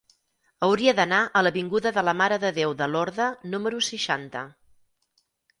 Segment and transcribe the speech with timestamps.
[0.67, 4.47] Hauria d'anar a l'avinguda de la Mare de Déu de Lorda número seixanta.